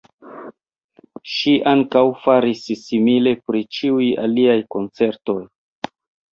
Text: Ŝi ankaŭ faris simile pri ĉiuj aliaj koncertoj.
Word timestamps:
Ŝi 1.33 1.53
ankaŭ 1.73 2.03
faris 2.23 2.65
simile 2.85 3.35
pri 3.45 3.63
ĉiuj 3.79 4.11
aliaj 4.27 4.59
koncertoj. 4.77 5.41